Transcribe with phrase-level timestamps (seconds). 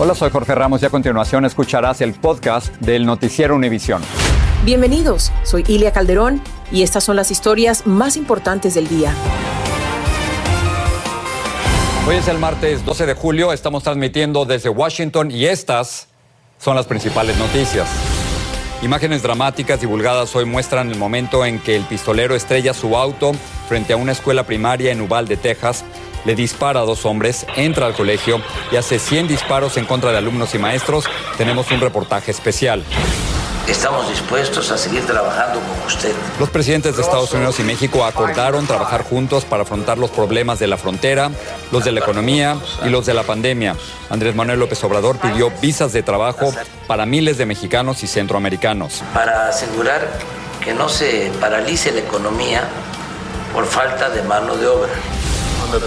[0.00, 4.00] Hola, soy Jorge Ramos y a continuación escucharás el podcast del Noticiero Univisión.
[4.64, 6.40] Bienvenidos, soy Ilia Calderón
[6.70, 9.12] y estas son las historias más importantes del día.
[12.06, 16.06] Hoy es el martes 12 de julio, estamos transmitiendo desde Washington y estas
[16.58, 17.88] son las principales noticias.
[18.82, 23.32] Imágenes dramáticas divulgadas hoy muestran el momento en que el pistolero estrella su auto
[23.68, 25.84] frente a una escuela primaria en Uvalde, Texas,
[26.24, 30.18] le dispara a dos hombres, entra al colegio y hace 100 disparos en contra de
[30.18, 31.04] alumnos y maestros.
[31.36, 32.84] Tenemos un reportaje especial.
[33.68, 36.14] Estamos dispuestos a seguir trabajando con usted.
[36.40, 40.66] Los presidentes de Estados Unidos y México acordaron trabajar juntos para afrontar los problemas de
[40.68, 41.30] la frontera,
[41.70, 43.76] los de la economía y los de la pandemia.
[44.08, 46.50] Andrés Manuel López Obrador pidió visas de trabajo
[46.86, 49.02] para miles de mexicanos y centroamericanos.
[49.12, 50.08] Para asegurar
[50.64, 52.62] que no se paralice la economía
[53.52, 54.92] por falta de mano de obra.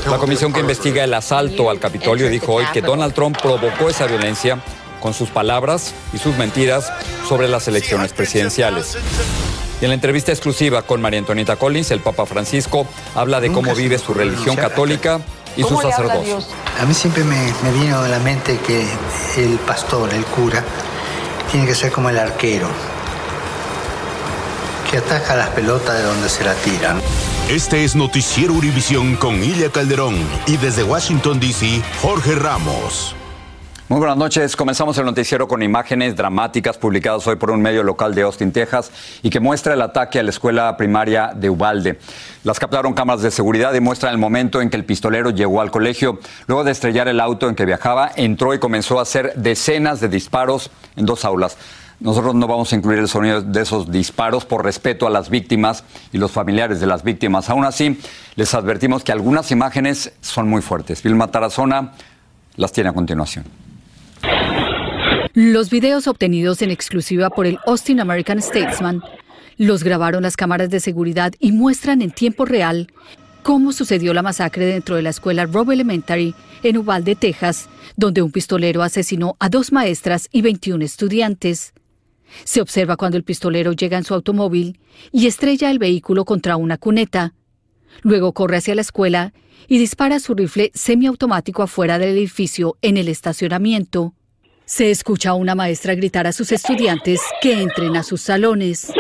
[0.09, 4.05] La comisión que investiga el asalto al Capitolio dijo hoy que Donald Trump provocó esa
[4.05, 4.59] violencia
[4.99, 6.91] con sus palabras y sus mentiras
[7.27, 8.97] sobre las elecciones presidenciales.
[9.81, 13.73] Y en la entrevista exclusiva con María Antonieta Collins, el Papa Francisco habla de cómo
[13.73, 15.19] vive su religión católica
[15.57, 16.39] y su sacerdocio.
[16.79, 18.85] A mí siempre me, me vino a la mente que
[19.37, 20.63] el pastor, el cura,
[21.51, 22.67] tiene que ser como el arquero,
[24.89, 27.01] que ataca las pelotas de donde se la tiran.
[27.51, 30.15] Este es Noticiero Univisión con Ilia Calderón
[30.47, 33.13] y desde Washington, D.C., Jorge Ramos.
[33.89, 34.55] Muy buenas noches.
[34.55, 38.89] Comenzamos el noticiero con imágenes dramáticas publicadas hoy por un medio local de Austin, Texas,
[39.21, 41.99] y que muestra el ataque a la escuela primaria de Ubalde.
[42.45, 45.71] Las captaron cámaras de seguridad y muestran el momento en que el pistolero llegó al
[45.71, 46.21] colegio.
[46.47, 50.07] Luego de estrellar el auto en que viajaba, entró y comenzó a hacer decenas de
[50.07, 51.57] disparos en dos aulas.
[52.01, 55.83] Nosotros no vamos a incluir el sonido de esos disparos por respeto a las víctimas
[56.11, 57.47] y los familiares de las víctimas.
[57.51, 57.99] Aún así,
[58.35, 61.03] les advertimos que algunas imágenes son muy fuertes.
[61.03, 61.93] Vilma Tarazona
[62.55, 63.45] las tiene a continuación.
[65.33, 69.03] Los videos obtenidos en exclusiva por el Austin American Statesman
[69.57, 72.87] los grabaron las cámaras de seguridad y muestran en tiempo real
[73.43, 76.33] cómo sucedió la masacre dentro de la escuela Robb Elementary
[76.63, 81.73] en Uvalde, Texas, donde un pistolero asesinó a dos maestras y 21 estudiantes.
[82.43, 84.79] Se observa cuando el pistolero llega en su automóvil
[85.11, 87.33] y estrella el vehículo contra una cuneta.
[88.01, 89.33] Luego corre hacia la escuela
[89.67, 94.13] y dispara su rifle semiautomático afuera del edificio en el estacionamiento.
[94.65, 98.91] Se escucha a una maestra gritar a sus estudiantes que entren a sus salones.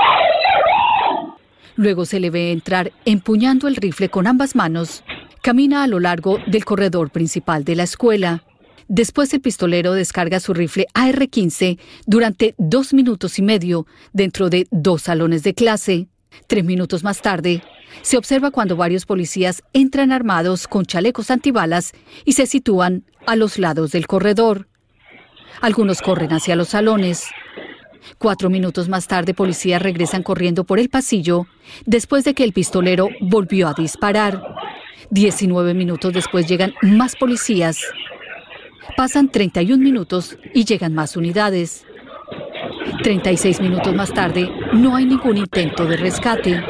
[1.75, 5.03] Luego se le ve entrar empuñando el rifle con ambas manos.
[5.41, 8.43] Camina a lo largo del corredor principal de la escuela.
[8.93, 15.03] Después el pistolero descarga su rifle AR-15 durante dos minutos y medio dentro de dos
[15.03, 16.07] salones de clase.
[16.47, 17.63] Tres minutos más tarde,
[18.01, 21.93] se observa cuando varios policías entran armados con chalecos antibalas
[22.25, 24.67] y se sitúan a los lados del corredor.
[25.61, 27.29] Algunos corren hacia los salones.
[28.17, 31.47] Cuatro minutos más tarde, policías regresan corriendo por el pasillo
[31.85, 34.43] después de que el pistolero volvió a disparar.
[35.09, 37.79] Diecinueve minutos después llegan más policías.
[38.97, 41.85] Pasan 31 minutos y llegan más unidades.
[43.03, 46.63] 36 minutos más tarde, no hay ningún intento de rescate.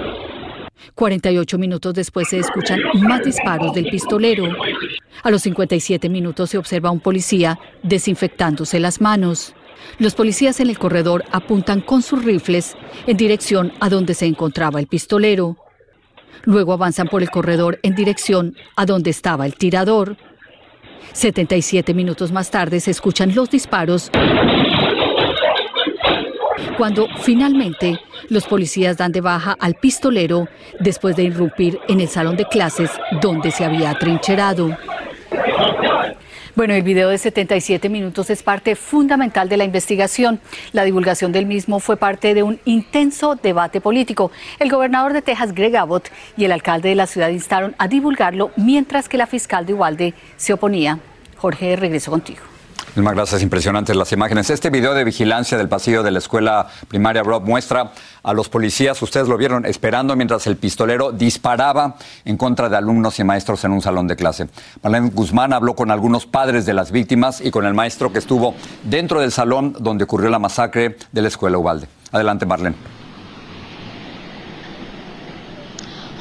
[0.96, 4.46] 48 minutos después se escuchan más disparos del pistolero.
[5.24, 9.54] A los 57 minutos se observa un policía desinfectándose las manos.
[10.00, 12.76] Los policías en el corredor apuntan con sus rifles
[13.08, 15.58] en dirección a donde se encontraba el pistolero.
[16.44, 20.18] Luego avanzan por el corredor en dirección a donde estaba el tirador.
[21.14, 24.12] 77 minutos más tarde se escuchan los disparos
[26.78, 28.00] cuando finalmente
[28.30, 30.48] los policías dan de baja al pistolero
[30.80, 32.90] después de irrumpir en el salón de clases
[33.22, 34.76] donde se había atrincherado.
[36.54, 40.42] Bueno, el video de 77 minutos es parte fundamental de la investigación.
[40.74, 44.32] La divulgación del mismo fue parte de un intenso debate político.
[44.60, 48.52] El gobernador de Texas, Greg Abbott, y el alcalde de la ciudad instaron a divulgarlo
[48.58, 51.00] mientras que la fiscal de Uvalde se oponía.
[51.38, 52.51] Jorge, regreso contigo.
[52.96, 54.50] Más gracias, impresionantes las imágenes.
[54.50, 59.02] Este video de vigilancia del pasillo de la escuela primaria Rob muestra a los policías,
[59.02, 61.96] ustedes lo vieron, esperando mientras el pistolero disparaba
[62.26, 64.50] en contra de alumnos y maestros en un salón de clase.
[64.84, 68.56] Marlene Guzmán habló con algunos padres de las víctimas y con el maestro que estuvo
[68.84, 71.88] dentro del salón donde ocurrió la masacre de la escuela Ubalde.
[72.12, 73.01] Adelante, Marlene.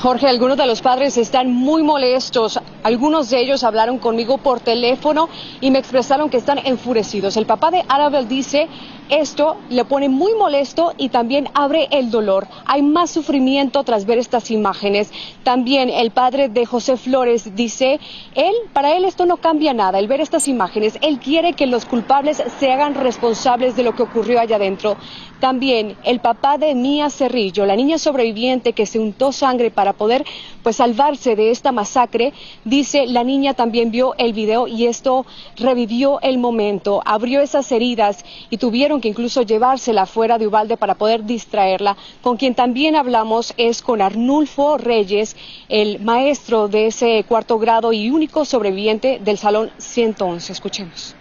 [0.00, 2.58] Jorge, algunos de los padres están muy molestos.
[2.82, 5.29] Algunos de ellos hablaron conmigo por teléfono
[5.61, 7.37] y me expresaron que están enfurecidos.
[7.37, 8.67] El papá de Arabel dice
[9.10, 12.46] esto le pone muy molesto y también abre el dolor.
[12.64, 15.10] Hay más sufrimiento tras ver estas imágenes.
[15.42, 18.00] También el padre de José Flores dice,
[18.34, 20.98] él, para él esto no cambia nada, el ver estas imágenes.
[21.02, 24.96] Él quiere que los culpables se hagan responsables de lo que ocurrió allá adentro.
[25.40, 30.24] También el papá de Mía Cerrillo, la niña sobreviviente que se untó sangre para poder
[30.62, 32.34] pues salvarse de esta masacre,
[32.64, 35.24] dice la niña también vio el video y esto
[35.56, 40.94] revivió el momento, abrió esas heridas y tuvieron que incluso llevársela fuera de Ubalde para
[40.94, 41.97] poder distraerla.
[42.23, 45.37] Con quien también hablamos es con Arnulfo Reyes,
[45.69, 50.52] el maestro de ese cuarto grado y único sobreviviente del salón 111.
[50.52, 51.14] Escuchemos.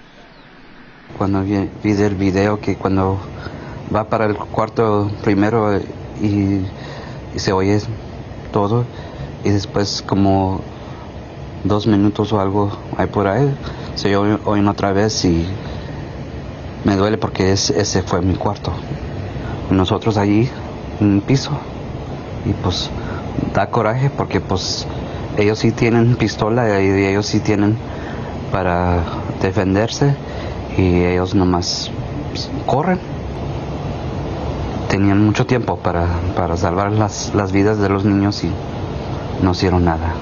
[1.17, 3.19] Cuando vi el video que cuando
[3.93, 5.79] va para el cuarto primero
[6.21, 6.61] y,
[7.35, 7.79] se oye
[8.51, 8.85] todo
[9.43, 10.61] y después como
[11.63, 13.53] dos minutos o algo hay por ahí
[13.95, 15.45] se oyen otra vez y
[16.83, 18.71] me duele porque ese fue mi cuarto.
[19.69, 20.49] Nosotros allí
[21.01, 21.51] el piso.
[22.45, 22.89] Y pues
[23.53, 24.87] da coraje porque pues
[25.37, 27.77] ellos sí tienen pistola y ellos sí tienen
[28.51, 29.03] para
[29.41, 30.15] defenderse.
[30.77, 31.91] Y ellos nomás
[32.65, 32.99] corren.
[34.89, 38.51] Tenían mucho tiempo para, para salvar las, las vidas de los niños y
[39.43, 40.13] no hicieron nada.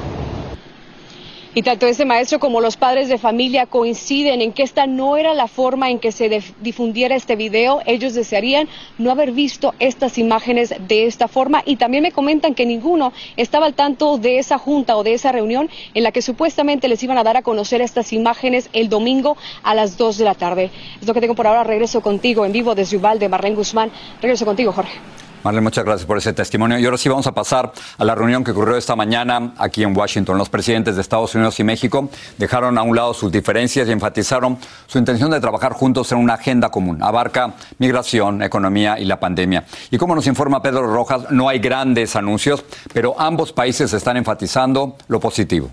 [1.57, 5.33] Y tanto ese maestro como los padres de familia coinciden en que esta no era
[5.33, 7.81] la forma en que se difundiera este video.
[7.87, 8.69] Ellos desearían
[8.99, 13.65] no haber visto estas imágenes de esta forma y también me comentan que ninguno estaba
[13.65, 17.17] al tanto de esa junta o de esa reunión en la que supuestamente les iban
[17.17, 20.69] a dar a conocer estas imágenes el domingo a las 2 de la tarde.
[21.01, 21.63] Es lo que tengo por ahora.
[21.63, 23.89] Regreso contigo en vivo desde Uvalde, Marlene Guzmán.
[24.21, 25.26] Regreso contigo, Jorge.
[25.47, 26.77] Marlene, muchas gracias por ese testimonio.
[26.77, 29.95] Y ahora sí vamos a pasar a la reunión que ocurrió esta mañana aquí en
[29.95, 30.37] Washington.
[30.37, 34.57] Los presidentes de Estados Unidos y México dejaron a un lado sus diferencias y enfatizaron
[34.87, 37.01] su intención de trabajar juntos en una agenda común.
[37.01, 39.63] Abarca migración, economía y la pandemia.
[39.89, 44.97] Y como nos informa Pedro Rojas, no hay grandes anuncios, pero ambos países están enfatizando
[45.07, 45.71] lo positivo.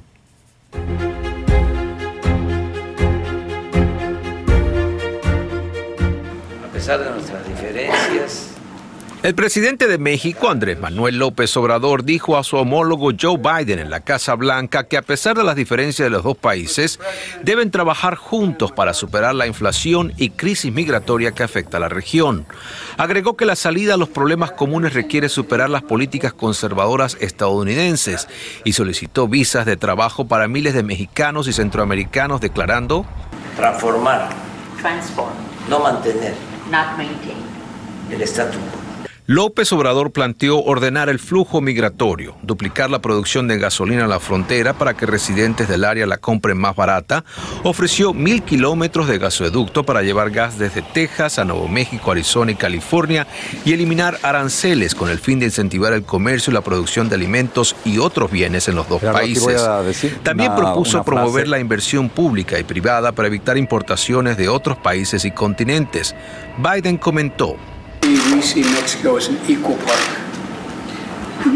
[6.62, 7.33] A pesar de diferencias,
[9.24, 13.88] el presidente de México, Andrés Manuel López Obrador, dijo a su homólogo Joe Biden en
[13.88, 17.00] la Casa Blanca que a pesar de las diferencias de los dos países,
[17.42, 22.44] deben trabajar juntos para superar la inflación y crisis migratoria que afecta a la región.
[22.98, 28.28] Agregó que la salida a los problemas comunes requiere superar las políticas conservadoras estadounidenses
[28.62, 33.06] y solicitó visas de trabajo para miles de mexicanos y centroamericanos, declarando
[33.56, 34.28] transformar,
[34.82, 35.32] transform,
[35.70, 36.34] no mantener
[36.70, 37.38] not maintain.
[38.10, 38.83] el estatus quo.
[39.26, 44.74] López Obrador planteó ordenar el flujo migratorio, duplicar la producción de gasolina en la frontera
[44.74, 47.24] para que residentes del área la compren más barata,
[47.62, 52.56] ofreció mil kilómetros de gasoducto para llevar gas desde Texas a Nuevo México, Arizona y
[52.56, 53.26] California
[53.64, 57.76] y eliminar aranceles con el fin de incentivar el comercio y la producción de alimentos
[57.86, 59.66] y otros bienes en los dos países.
[60.22, 65.30] También propuso promover la inversión pública y privada para evitar importaciones de otros países y
[65.30, 66.14] continentes.
[66.58, 67.56] Biden comentó.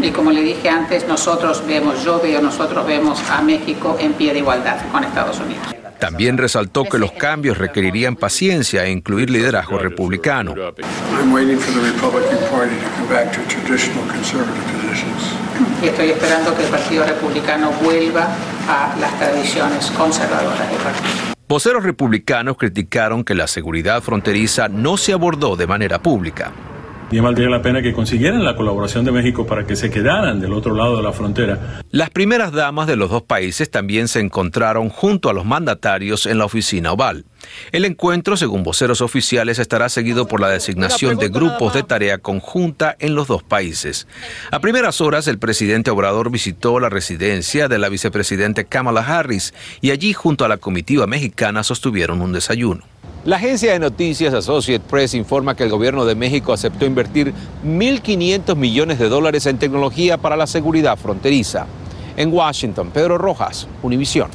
[0.01, 4.33] Y como le dije antes, nosotros vemos, yo veo, nosotros vemos a México en pie
[4.33, 5.67] de igualdad con Estados Unidos.
[5.99, 10.55] También resaltó que los cambios requerirían paciencia e incluir liderazgo republicano.
[15.81, 18.27] Y estoy esperando que el Partido Republicano vuelva
[18.67, 21.38] a las tradiciones conservadoras del partido.
[21.49, 26.51] Voceros republicanos criticaron que la seguridad fronteriza no se abordó de manera pública.
[27.11, 30.53] Y valdría la pena que consiguieran la colaboración de México para que se quedaran del
[30.53, 31.81] otro lado de la frontera.
[31.89, 36.37] Las primeras damas de los dos países también se encontraron junto a los mandatarios en
[36.37, 37.25] la oficina oval.
[37.71, 42.95] El encuentro, según voceros oficiales, estará seguido por la designación de grupos de tarea conjunta
[42.99, 44.07] en los dos países.
[44.51, 49.91] A primeras horas, el presidente Obrador visitó la residencia de la vicepresidente Kamala Harris y
[49.91, 52.83] allí, junto a la comitiva mexicana, sostuvieron un desayuno.
[53.25, 57.33] La agencia de noticias Associate Press informa que el gobierno de México aceptó invertir
[57.65, 61.65] 1.500 millones de dólares en tecnología para la seguridad fronteriza.
[62.15, 64.29] En Washington, Pedro Rojas, Univisión.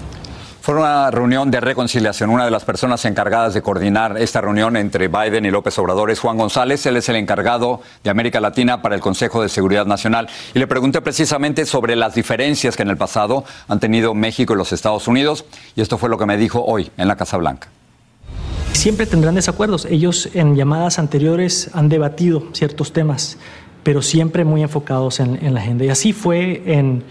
[0.61, 2.29] Fue una reunión de reconciliación.
[2.29, 6.21] Una de las personas encargadas de coordinar esta reunión entre Biden y López Obrador es
[6.21, 6.85] Juan González.
[6.85, 10.29] Él es el encargado de América Latina para el Consejo de Seguridad Nacional.
[10.55, 14.57] Y le pregunté precisamente sobre las diferencias que en el pasado han tenido México y
[14.57, 15.47] los Estados Unidos.
[15.75, 17.69] Y esto fue lo que me dijo hoy en la Casa Blanca.
[18.75, 19.87] Siempre tendrán desacuerdos.
[19.87, 23.39] Ellos en llamadas anteriores han debatido ciertos temas,
[23.83, 25.85] pero siempre muy enfocados en, en la agenda.
[25.87, 27.03] Y así fue en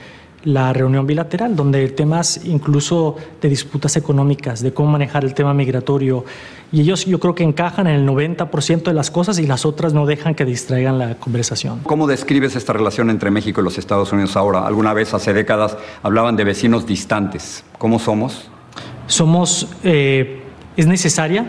[0.44, 6.26] la reunión bilateral, donde temas incluso de disputas económicas, de cómo manejar el tema migratorio,
[6.72, 9.94] y ellos yo creo que encajan en el 90% de las cosas y las otras
[9.94, 11.80] no dejan que distraigan la conversación.
[11.84, 14.66] ¿Cómo describes esta relación entre México y los Estados Unidos ahora?
[14.66, 17.64] Alguna vez hace décadas hablaban de vecinos distantes.
[17.78, 18.50] ¿Cómo somos?
[19.08, 20.43] Somos, eh,
[20.78, 21.46] es necesaria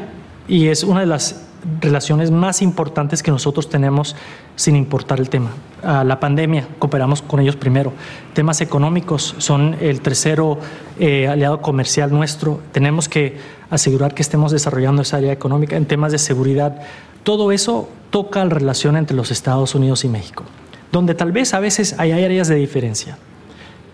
[0.48, 1.40] y es una de las
[1.80, 4.16] relaciones más importantes que nosotros tenemos
[4.56, 5.50] sin importar el tema.
[5.82, 7.92] La pandemia, cooperamos con ellos primero.
[8.32, 10.58] Temas económicos son el tercero
[10.98, 12.60] eh, aliado comercial nuestro.
[12.72, 13.36] Tenemos que
[13.70, 16.82] asegurar que estemos desarrollando esa área económica en temas de seguridad.
[17.22, 20.44] Todo eso toca la relación entre los Estados Unidos y México,
[20.92, 23.18] donde tal vez a veces hay áreas de diferencia,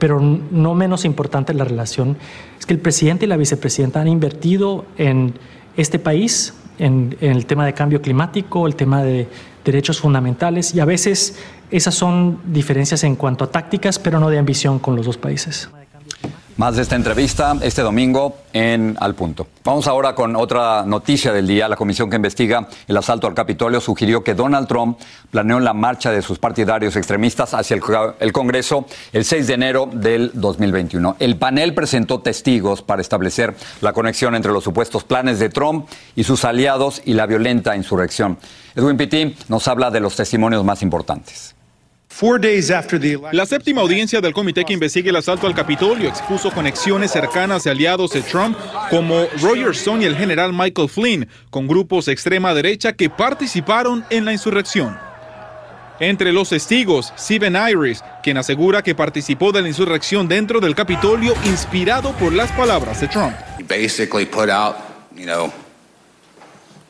[0.00, 2.16] pero no menos importante la relación
[2.59, 5.35] es que el presidente y la vicepresidenta han invertido en
[5.76, 9.28] este país en, el tema de cambio climático, el tema de
[9.64, 11.38] derechos fundamentales y a veces
[11.71, 15.69] esas son diferencias en cuanto a tácticas, pero no de ambición con los dos países.
[16.60, 19.46] Más de esta entrevista este domingo en Al Punto.
[19.64, 21.66] Vamos ahora con otra noticia del día.
[21.68, 24.98] La comisión que investiga el asalto al Capitolio sugirió que Donald Trump
[25.30, 27.76] planeó la marcha de sus partidarios extremistas hacia
[28.20, 31.16] el, Congreso el 6 de enero del 2021.
[31.18, 36.24] El panel presentó testigos para establecer la conexión entre los supuestos planes de Trump y
[36.24, 38.36] sus aliados y la violenta insurrección.
[38.74, 41.54] Edwin Pitti nos habla de los testimonios más importantes.
[43.32, 47.70] La séptima audiencia del comité que investiga el asalto al Capitolio expuso conexiones cercanas de
[47.70, 48.58] aliados de Trump
[48.90, 54.04] como Roger Stone y el general Michael Flynn con grupos de extrema derecha que participaron
[54.10, 54.98] en la insurrección.
[55.98, 61.32] Entre los testigos, Steven Iris, quien asegura que participó de la insurrección dentro del Capitolio
[61.44, 63.34] inspirado por las palabras de Trump.
[63.66, 64.76] basically put out,
[65.14, 65.50] you know,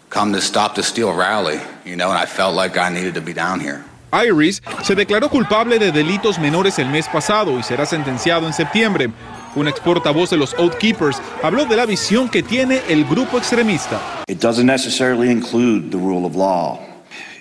[0.09, 3.21] come to stop the steel rally, you know, and I felt like I needed to
[3.21, 3.85] be down here.
[4.13, 9.11] Iris se declaró culpable de delitos menores el mes pasado y será sentenciado en septiembre.
[9.55, 13.39] Un ex portavoz de los Oath Keepers habló de la visión que tiene el grupo
[13.39, 14.01] extremista.
[14.29, 16.79] It doesn't necessarily include the rule of law.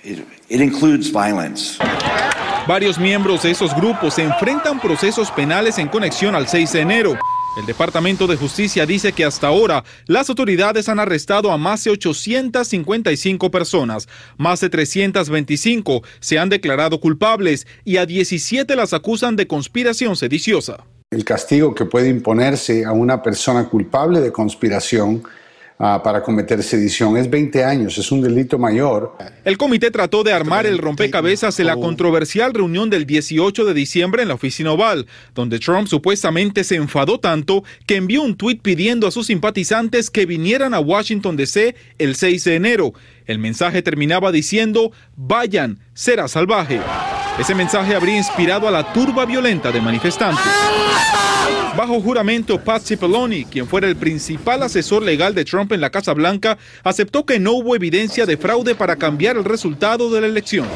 [0.04, 1.78] It, it includes violence.
[2.68, 7.18] Varios miembros de esos grupos se enfrentan procesos penales en conexión al 6 de enero.
[7.58, 11.91] El Departamento de Justicia dice que hasta ahora las autoridades han arrestado a más de
[11.91, 19.48] 855 personas, más de 325 se han declarado culpables y a 17 las acusan de
[19.48, 20.86] conspiración sediciosa.
[21.10, 25.24] El castigo que puede imponerse a una persona culpable de conspiración
[25.81, 27.15] Ah, para cometer sedición.
[27.15, 29.15] Es 20 años, es un delito mayor.
[29.45, 34.21] El comité trató de armar el rompecabezas en la controversial reunión del 18 de diciembre
[34.21, 39.07] en la oficina oval, donde Trump supuestamente se enfadó tanto que envió un tuit pidiendo
[39.07, 42.93] a sus simpatizantes que vinieran a Washington DC el 6 de enero.
[43.25, 46.81] El mensaje terminaba diciendo, vayan, será salvaje.
[47.39, 50.43] Ese mensaje habría inspirado a la turba violenta de manifestantes.
[51.77, 56.13] Bajo juramento, Pat Cipollone, quien fuera el principal asesor legal de Trump en la Casa
[56.13, 60.67] Blanca, aceptó que no hubo evidencia de fraude para cambiar el resultado de la elección.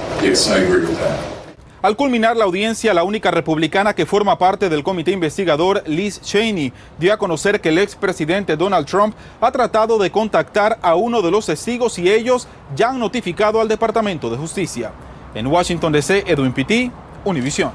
[1.82, 6.72] Al culminar la audiencia, la única republicana que forma parte del comité investigador, Liz Cheney,
[6.98, 11.30] dio a conocer que el expresidente Donald Trump ha tratado de contactar a uno de
[11.30, 14.94] los testigos y ellos ya han notificado al Departamento de Justicia.
[15.36, 16.92] En Washington DC, Edwin Pitti,
[17.26, 17.72] Univision.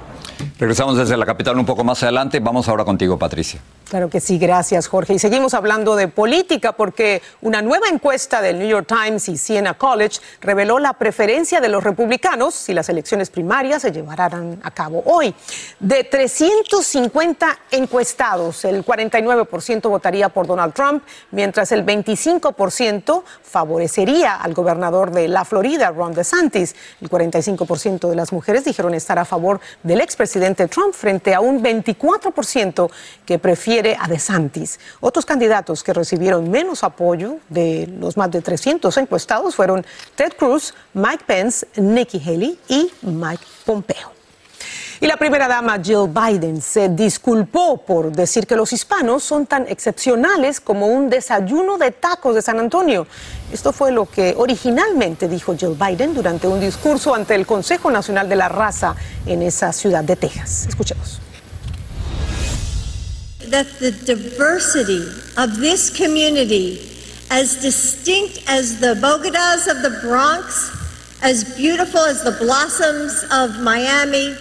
[0.58, 2.38] Regresamos desde la capital un poco más adelante.
[2.40, 3.60] Vamos ahora contigo, Patricia.
[3.88, 5.14] Claro que sí, gracias Jorge.
[5.14, 9.74] Y seguimos hablando de política porque una nueva encuesta del New York Times y Siena
[9.74, 15.02] College reveló la preferencia de los republicanos si las elecciones primarias se llevaran a cabo
[15.06, 15.34] hoy.
[15.80, 25.12] De 350 encuestados, el 49% votaría por Donald Trump, mientras el 25% favorecería al gobernador
[25.12, 26.76] de la Florida, Ron DeSantis.
[27.00, 30.27] El 45% de las mujeres dijeron estar a favor del expresidente
[30.68, 32.90] Trump frente a un 24%
[33.24, 34.78] que prefiere a DeSantis.
[35.00, 40.74] Otros candidatos que recibieron menos apoyo de los más de 300 encuestados fueron Ted Cruz,
[40.94, 44.17] Mike Pence, Nikki Haley y Mike Pompeo.
[45.00, 49.66] Y la primera dama Jill Biden se disculpó por decir que los hispanos son tan
[49.68, 53.06] excepcionales como un desayuno de tacos de San Antonio.
[53.52, 58.28] Esto fue lo que originalmente dijo Jill Biden durante un discurso ante el Consejo Nacional
[58.28, 60.66] de la Raza en esa ciudad de Texas.
[60.68, 61.20] Escuchemos.
[63.50, 66.80] that the diversity of this community,
[67.30, 70.70] as distinct as the Bogotas of the Bronx,
[71.22, 74.36] as beautiful as the blossoms of Miami,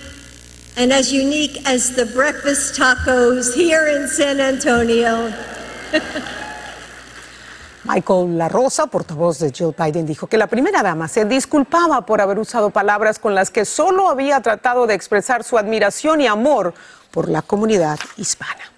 [0.78, 5.34] and as unique as the breakfast tacos here in San Antonio.
[7.84, 12.22] Michael La Rosa, portavoz de Jill Biden, dijo que la primera dama se disculpaba por
[12.22, 16.74] haber usado palabras con las que solo había tratado de expresar su admiración y amor
[17.12, 18.72] por la comunidad hispana.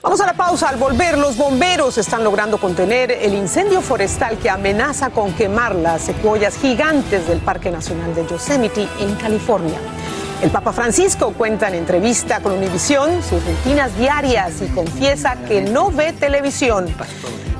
[0.00, 0.70] Vamos a la pausa.
[0.70, 6.00] Al volver, los bomberos están logrando contener el incendio forestal que amenaza con quemar las
[6.02, 9.78] secuoyas gigantes del Parque Nacional de Yosemite en California.
[10.42, 15.90] El Papa Francisco cuenta en entrevista con Univisión sus rutinas diarias y confiesa que no
[15.90, 16.86] ve televisión.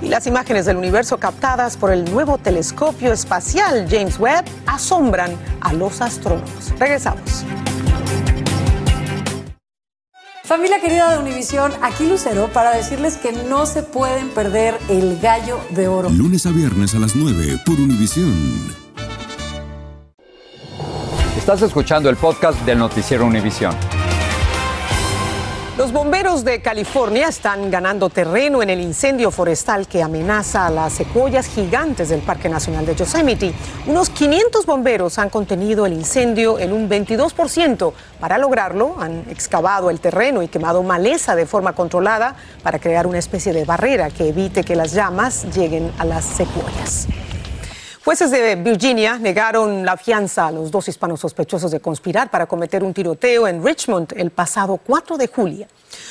[0.01, 5.75] Y las imágenes del universo captadas por el nuevo telescopio espacial James Webb asombran a
[5.75, 6.73] los astrónomos.
[6.79, 7.45] Regresamos.
[10.43, 15.61] Familia querida de Univisión, aquí Lucero para decirles que no se pueden perder el gallo
[15.71, 16.09] de oro.
[16.09, 18.80] Lunes a viernes a las 9 por Univisión.
[21.53, 23.75] Estás escuchando el podcast del noticiero Univisión.
[25.77, 30.93] Los bomberos de California están ganando terreno en el incendio forestal que amenaza a las
[30.93, 33.53] secuoyas gigantes del Parque Nacional de Yosemite.
[33.89, 37.95] Unos 500 bomberos han contenido el incendio en un 22%.
[38.21, 43.19] Para lograrlo, han excavado el terreno y quemado maleza de forma controlada para crear una
[43.19, 47.09] especie de barrera que evite que las llamas lleguen a las secuoyas.
[48.11, 52.83] Jueces de Virginia negaron la fianza a los dos hispanos sospechosos de conspirar para cometer
[52.83, 55.69] un tiroteo en Richmond el pasado 4 de julio.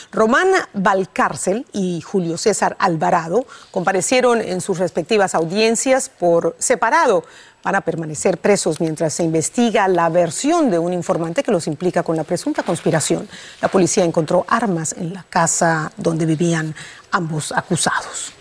[0.10, 7.26] Román Valcárcel y Julio César Alvarado comparecieron en sus respectivas audiencias por separado.
[7.64, 12.02] Van a permanecer presos mientras se investiga la versión de un informante que los implica
[12.02, 13.28] con la presunta conspiración.
[13.62, 16.74] La policía encontró armas en la casa donde vivían
[17.12, 18.39] ambos acusados.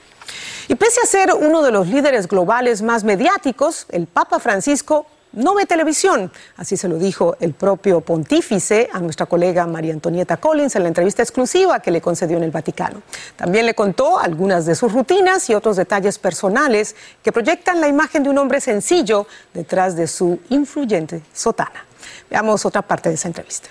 [0.68, 5.54] Y pese a ser uno de los líderes globales más mediáticos, el Papa Francisco no
[5.54, 6.30] ve televisión.
[6.58, 10.88] Así se lo dijo el propio pontífice a nuestra colega María Antonieta Collins en la
[10.88, 13.00] entrevista exclusiva que le concedió en el Vaticano.
[13.36, 18.22] También le contó algunas de sus rutinas y otros detalles personales que proyectan la imagen
[18.22, 21.84] de un hombre sencillo detrás de su influyente sotana.
[22.28, 23.68] Veamos otra parte de esa entrevista.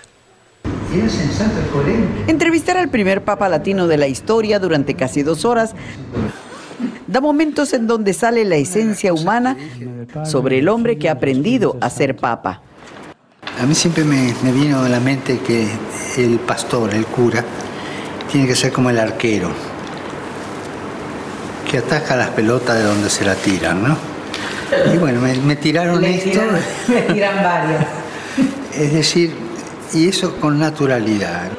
[2.27, 5.75] Entrevistar al primer papa latino de la historia durante casi dos horas
[7.07, 9.57] da momentos en donde sale la esencia humana
[10.25, 12.61] sobre el hombre que ha aprendido a ser papa.
[13.61, 15.67] A mí siempre me, me vino a la mente que
[16.17, 17.43] el pastor, el cura,
[18.31, 19.49] tiene que ser como el arquero,
[21.69, 23.97] que ataca las pelotas de donde se la tiran, ¿no?
[24.93, 26.29] Y bueno, me, me tiraron Le esto.
[26.39, 26.59] tiran-
[26.89, 27.85] le tiran varias.
[28.77, 29.33] Es decir,
[29.93, 31.49] y eso con naturalidad.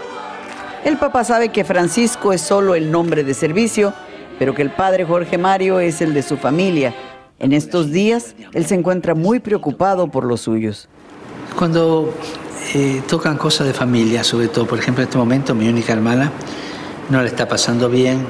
[0.85, 3.93] El papa sabe que Francisco es solo el nombre de servicio,
[4.39, 6.95] pero que el padre Jorge Mario es el de su familia.
[7.39, 10.89] En estos días, él se encuentra muy preocupado por los suyos.
[11.57, 12.13] Cuando
[12.75, 16.31] eh, tocan cosas de familia, sobre todo, por ejemplo, en este momento mi única hermana
[17.09, 18.27] no le está pasando bien,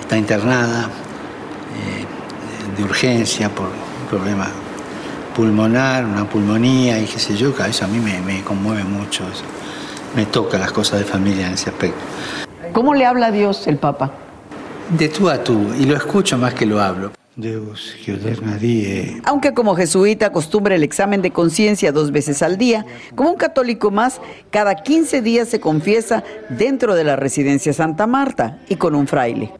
[0.00, 4.48] está internada eh, de urgencia por un problema
[5.34, 9.24] pulmonar, una pulmonía y qué sé yo, que eso a mí me, me conmueve mucho,
[9.24, 9.44] eso.
[10.14, 11.98] me toca las cosas de familia en ese aspecto.
[12.72, 14.12] ¿Cómo le habla a Dios el papa?
[14.90, 17.12] De tú a tú, y lo escucho más que lo hablo.
[17.36, 17.96] Deus,
[18.42, 19.20] nadie.
[19.24, 23.90] Aunque como jesuita acostumbra el examen de conciencia dos veces al día, como un católico
[23.90, 24.20] más,
[24.50, 29.52] cada 15 días se confiesa dentro de la residencia Santa Marta y con un fraile.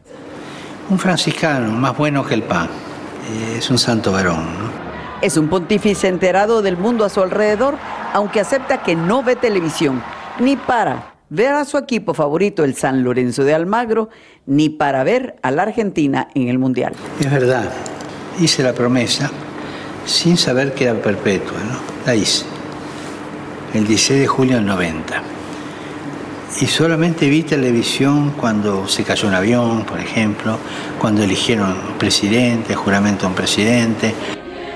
[0.89, 2.67] Un franciscano, más bueno que el pan.
[2.67, 4.85] Eh, Es un santo varón, ¿no?
[5.21, 7.75] Es un pontífice enterado del mundo a su alrededor,
[8.13, 10.01] aunque acepta que no ve televisión,
[10.39, 14.09] ni para ver a su equipo favorito, el San Lorenzo de Almagro,
[14.45, 16.93] ni para ver a la Argentina en el Mundial.
[17.19, 17.69] Es verdad,
[18.39, 19.29] hice la promesa
[20.05, 21.77] sin saber que era perpetua, ¿no?
[22.05, 22.45] La hice.
[23.73, 25.21] El 16 de julio del 90.
[26.61, 30.57] Y solamente vi televisión cuando se cayó un avión, por ejemplo,
[30.99, 34.13] cuando eligieron presidente, juramento a un presidente.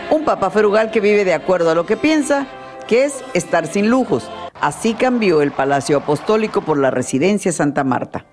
[0.09, 2.47] Un papa frugal que vive de acuerdo a lo que piensa,
[2.87, 4.29] que es estar sin lujos.
[4.61, 8.25] Así cambió el Palacio Apostólico por la Residencia Santa Marta.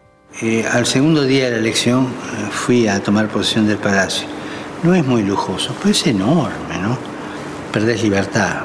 [0.43, 4.27] Eh, al segundo día de la elección eh, fui a tomar posesión del palacio.
[4.83, 6.99] No es muy lujoso, pero es enorme, ¿no?
[7.73, 8.62] Perdés libertad.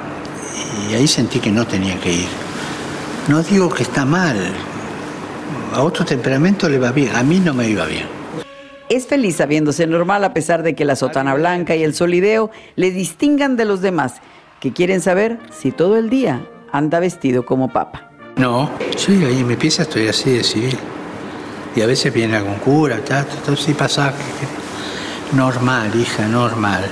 [0.89, 2.27] Y ahí sentí que no tenía que ir.
[3.27, 4.37] No digo que está mal.
[5.73, 7.15] A otro temperamento le va bien.
[7.15, 8.07] A mí no me iba bien.
[8.89, 12.91] Es feliz sabiéndose normal a pesar de que la sotana blanca y el solideo le
[12.91, 14.15] distingan de los demás,
[14.59, 18.09] que quieren saber si todo el día anda vestido como papa.
[18.37, 20.77] No, sí, ahí en mi pieza estoy así de civil.
[21.75, 22.99] Y a veces viene algún cura,
[23.45, 24.13] todo sí pasa.
[25.33, 26.83] Normal, hija, normal.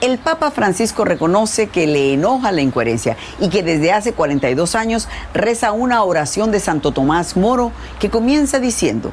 [0.00, 5.08] El Papa Francisco reconoce que le enoja la incoherencia y que desde hace 42 años
[5.32, 9.10] reza una oración de Santo Tomás Moro que comienza diciendo,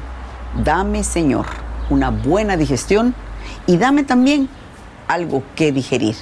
[0.62, 1.46] dame Señor
[1.90, 3.14] una buena digestión
[3.66, 4.48] y dame también
[5.08, 6.16] algo que digerir,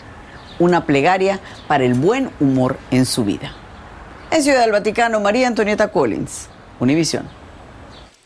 [0.59, 3.53] una plegaria para el buen humor en su vida.
[4.31, 6.49] En Ciudad del Vaticano, María Antonieta Collins,
[6.81, 7.29] Univisión.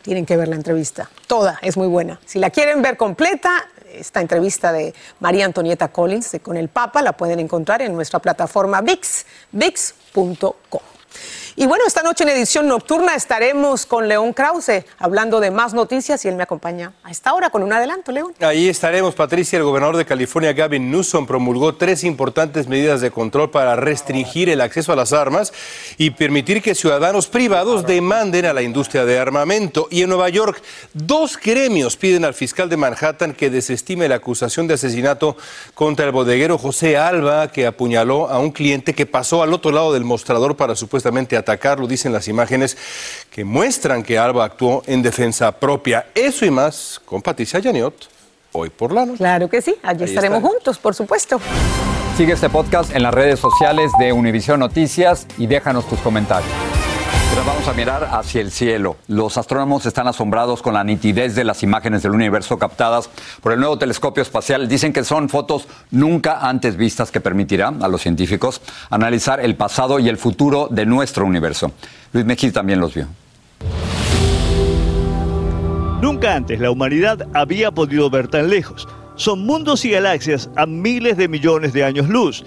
[0.03, 2.21] Tienen que ver la entrevista, toda es muy buena.
[2.25, 7.17] Si la quieren ver completa, esta entrevista de María Antonieta Collins con el Papa la
[7.17, 10.83] pueden encontrar en nuestra plataforma VIX, VIX.com.
[11.59, 16.23] Y bueno, esta noche en edición nocturna estaremos con León Krause hablando de más noticias
[16.27, 18.35] y él me acompaña a esta hora con un adelanto, León.
[18.41, 19.57] Ahí estaremos, Patricia.
[19.57, 24.61] El gobernador de California, Gavin Newsom, promulgó tres importantes medidas de control para restringir el
[24.61, 25.55] acceso a las armas
[25.97, 29.89] y permitir que ciudadanos privados demanden a la industria de armamento.
[29.91, 34.67] Y en Nueva York, dos gremios piden al fiscal de Manhattan que desestime la acusación
[34.67, 35.39] de asesinato
[35.73, 39.95] contra el bodeguero José Alba, que apuñaló a un cliente que pasó al otro lado
[39.95, 42.77] del mostrador para supuestamente atacarlo, dicen las imágenes
[43.31, 46.07] que muestran que Alba actuó en defensa propia.
[46.15, 48.09] Eso y más con Patricia Yaniot,
[48.53, 49.19] hoy por la noche.
[49.19, 51.41] Claro que sí, allí estaremos juntos, por supuesto.
[52.17, 56.51] Sigue este podcast en las redes sociales de Univision Noticias y déjanos tus comentarios.
[57.45, 58.97] Vamos a mirar hacia el cielo.
[59.09, 63.11] Los astrónomos están asombrados con la nitidez de las imágenes del universo captadas
[63.43, 64.69] por el nuevo telescopio espacial.
[64.69, 69.99] Dicen que son fotos nunca antes vistas que permitirá a los científicos analizar el pasado
[69.99, 71.73] y el futuro de nuestro universo.
[72.13, 73.07] Luis Mejía también los vio.
[76.01, 78.89] Nunca antes la humanidad había podido ver tan lejos.
[79.15, 82.45] Son mundos y galaxias a miles de millones de años luz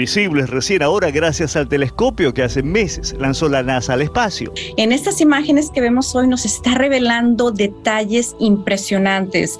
[0.00, 4.50] visibles recién ahora gracias al telescopio que hace meses lanzó la NASA al espacio.
[4.78, 9.58] En estas imágenes que vemos hoy nos está revelando detalles impresionantes.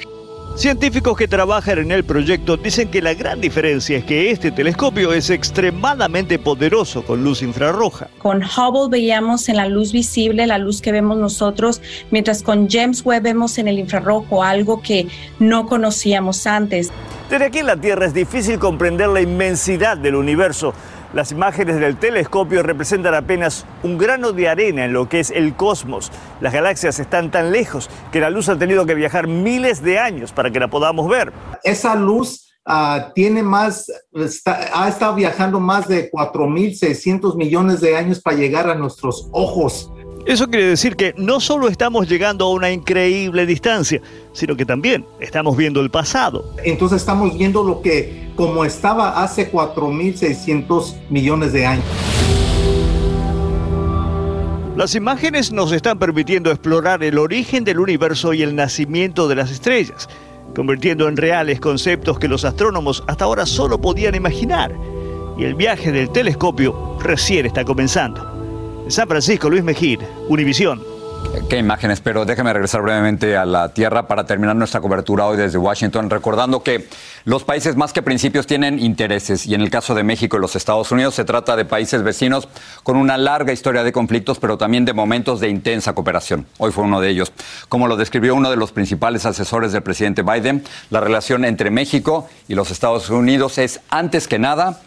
[0.56, 5.12] Científicos que trabajan en el proyecto dicen que la gran diferencia es que este telescopio
[5.12, 8.08] es extremadamente poderoso con luz infrarroja.
[8.18, 13.02] Con Hubble veíamos en la luz visible la luz que vemos nosotros, mientras con James
[13.04, 15.06] Webb vemos en el infrarrojo algo que
[15.38, 16.90] no conocíamos antes.
[17.30, 20.74] Desde aquí en la Tierra es difícil comprender la inmensidad del universo.
[21.12, 25.56] Las imágenes del telescopio representan apenas un grano de arena en lo que es el
[25.56, 26.12] cosmos.
[26.40, 30.30] Las galaxias están tan lejos que la luz ha tenido que viajar miles de años
[30.30, 31.32] para que la podamos ver.
[31.64, 33.90] Esa luz ah, tiene más,
[34.72, 39.90] ha estado viajando más de 4.600 millones de años para llegar a nuestros ojos.
[40.26, 44.02] Eso quiere decir que no solo estamos llegando a una increíble distancia,
[44.32, 46.44] sino que también estamos viendo el pasado.
[46.62, 51.84] Entonces estamos viendo lo que como estaba hace 4.600 millones de años.
[54.76, 59.50] Las imágenes nos están permitiendo explorar el origen del universo y el nacimiento de las
[59.50, 60.08] estrellas,
[60.54, 64.74] convirtiendo en reales conceptos que los astrónomos hasta ahora solo podían imaginar.
[65.36, 68.29] Y el viaje del telescopio recién está comenzando.
[68.88, 70.82] San Francisco, Luis Mejir, Univisión.
[71.48, 75.58] Qué imágenes, pero déjeme regresar brevemente a la Tierra para terminar nuestra cobertura hoy desde
[75.58, 76.88] Washington, recordando que
[77.24, 80.56] los países más que principios tienen intereses y en el caso de México y los
[80.56, 82.48] Estados Unidos se trata de países vecinos
[82.82, 86.46] con una larga historia de conflictos, pero también de momentos de intensa cooperación.
[86.58, 87.32] Hoy fue uno de ellos.
[87.68, 92.28] Como lo describió uno de los principales asesores del presidente Biden, la relación entre México
[92.48, 94.80] y los Estados Unidos es antes que nada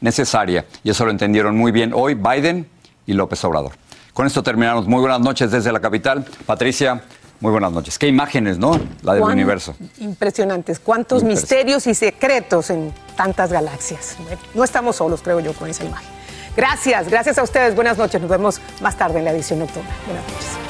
[0.00, 2.66] necesaria y eso lo entendieron muy bien hoy Biden
[3.06, 3.72] y López Obrador.
[4.12, 4.86] Con esto terminamos.
[4.86, 6.24] Muy buenas noches desde la capital.
[6.46, 7.02] Patricia,
[7.40, 7.98] muy buenas noches.
[7.98, 8.78] Qué imágenes, ¿no?
[9.02, 9.74] La del universo.
[9.98, 10.78] Impresionantes.
[10.78, 14.16] Cuántos misterios y secretos en tantas galaxias.
[14.54, 16.08] No estamos solos, creo yo, con esa imagen.
[16.56, 17.74] Gracias, gracias a ustedes.
[17.74, 18.20] Buenas noches.
[18.20, 19.90] Nos vemos más tarde en la edición nocturna.
[20.06, 20.69] Buenas noches.